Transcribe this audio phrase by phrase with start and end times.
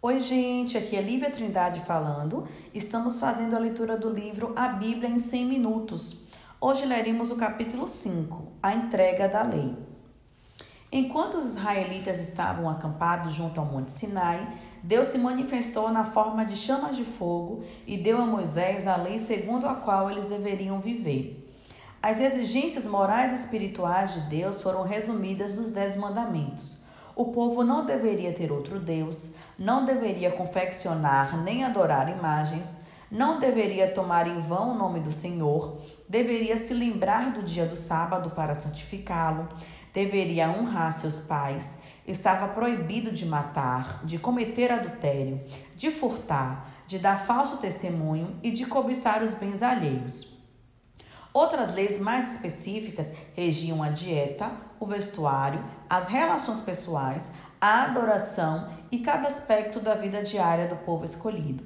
[0.00, 2.46] Oi, gente, aqui é Lívia Trindade falando.
[2.72, 6.28] Estamos fazendo a leitura do livro A Bíblia em 100 Minutos.
[6.60, 9.76] Hoje leremos o capítulo 5, A Entrega da Lei.
[10.92, 16.54] Enquanto os israelitas estavam acampados junto ao Monte Sinai, Deus se manifestou na forma de
[16.54, 21.44] chamas de fogo e deu a Moisés a lei segundo a qual eles deveriam viver.
[22.00, 26.86] As exigências morais e espirituais de Deus foram resumidas nos Dez Mandamentos.
[27.18, 33.90] O povo não deveria ter outro Deus, não deveria confeccionar nem adorar imagens, não deveria
[33.90, 38.54] tomar em vão o nome do Senhor, deveria se lembrar do dia do sábado para
[38.54, 39.48] santificá-lo,
[39.92, 45.40] deveria honrar seus pais, estava proibido de matar, de cometer adultério,
[45.74, 50.37] de furtar, de dar falso testemunho e de cobiçar os bens alheios.
[51.32, 54.50] Outras leis mais específicas regiam a dieta,
[54.80, 61.04] o vestuário, as relações pessoais, a adoração e cada aspecto da vida diária do povo
[61.04, 61.64] escolhido.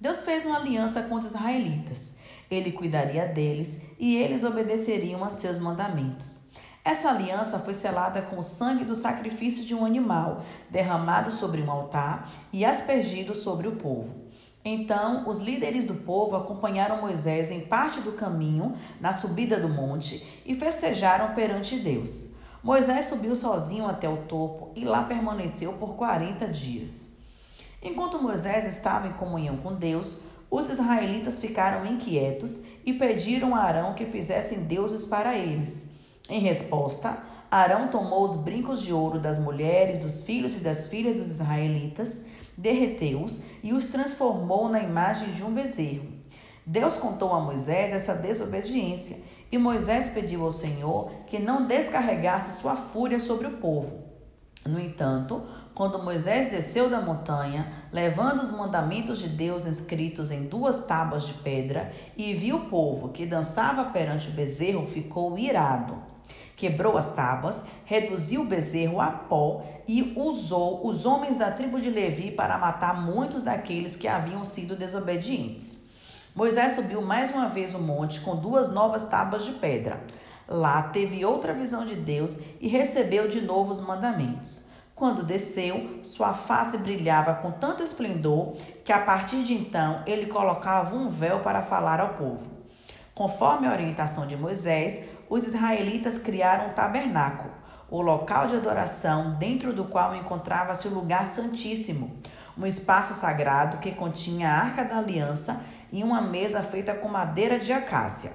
[0.00, 2.18] Deus fez uma aliança com os israelitas.
[2.50, 6.38] Ele cuidaria deles e eles obedeceriam a seus mandamentos.
[6.84, 11.70] Essa aliança foi selada com o sangue do sacrifício de um animal, derramado sobre um
[11.70, 14.28] altar e aspergido sobre o povo.
[14.64, 20.42] Então, os líderes do povo acompanharam Moisés em parte do caminho, na subida do monte,
[20.44, 22.34] e festejaram perante Deus.
[22.62, 27.18] Moisés subiu sozinho até o topo e lá permaneceu por 40 dias.
[27.80, 33.94] Enquanto Moisés estava em comunhão com Deus, os israelitas ficaram inquietos e pediram a Arão
[33.94, 35.84] que fizessem deuses para eles.
[36.28, 41.18] Em resposta, Arão tomou os brincos de ouro das mulheres, dos filhos e das filhas
[41.18, 42.26] dos israelitas
[42.58, 46.08] derreteu-os e os transformou na imagem de um bezerro.
[46.66, 52.76] Deus contou a Moisés essa desobediência e Moisés pediu ao Senhor que não descarregasse sua
[52.76, 54.08] fúria sobre o povo.
[54.66, 55.42] No entanto,
[55.74, 61.34] quando Moisés desceu da montanha, levando os mandamentos de Deus escritos em duas tábuas de
[61.34, 65.96] pedra, e viu o povo que dançava perante o bezerro, ficou irado.
[66.56, 71.90] Quebrou as tábuas, reduziu o bezerro a pó e usou os homens da tribo de
[71.90, 75.88] Levi para matar muitos daqueles que haviam sido desobedientes.
[76.34, 80.00] Moisés subiu mais uma vez o monte com duas novas tábuas de pedra.
[80.48, 84.68] Lá teve outra visão de Deus e recebeu de novo os mandamentos.
[84.94, 90.96] Quando desceu, sua face brilhava com tanto esplendor que a partir de então ele colocava
[90.96, 92.57] um véu para falar ao povo.
[93.18, 97.50] Conforme a orientação de Moisés, os israelitas criaram um tabernáculo,
[97.90, 102.16] o local de adoração dentro do qual encontrava-se o lugar santíssimo,
[102.56, 107.58] um espaço sagrado que continha a arca da aliança e uma mesa feita com madeira
[107.58, 108.34] de acácia.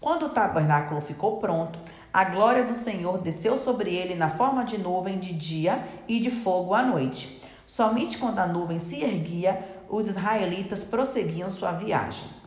[0.00, 1.78] Quando o tabernáculo ficou pronto,
[2.12, 6.30] a glória do Senhor desceu sobre ele na forma de nuvem de dia e de
[6.30, 7.40] fogo à noite.
[7.64, 12.45] Somente quando a nuvem se erguia, os israelitas prosseguiam sua viagem.